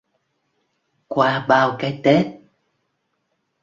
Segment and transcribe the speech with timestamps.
[1.07, 2.25] Qua bao cái Tết